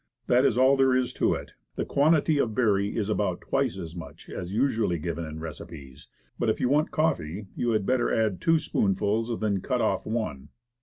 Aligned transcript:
That 0.25 0.45
is 0.45 0.57
all 0.57 0.77
there 0.77 0.95
is 0.95 1.13
of 1.21 1.33
it. 1.35 1.51
The 1.75 1.85
quantity 1.85 2.39
of 2.39 2.55
berry 2.55 2.97
is 2.97 3.07
about 3.07 3.39
twice 3.41 3.77
as 3.77 3.95
much 3.95 4.31
as 4.31 4.51
usually 4.51 4.97
given 4.97 5.25
in 5.25 5.39
recipes; 5.39 6.07
but 6.39 6.49
if 6.49 6.59
you 6.59 6.69
want 6.69 6.89
coffee, 6.89 7.45
you 7.55 7.69
had 7.69 7.85
better 7.85 8.11
add 8.11 8.41
two 8.41 8.57
spoonfuls 8.57 9.39
than 9.39 9.61
cut 9.61 9.79
off 9.79 10.07
one. 10.07 10.49